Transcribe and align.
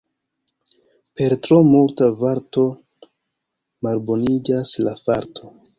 Per 1.21 1.35
tro 1.47 1.59
multa 1.69 2.09
varto 2.23 2.67
malboniĝas 3.89 4.79
la 4.89 5.01
farto. 5.07 5.59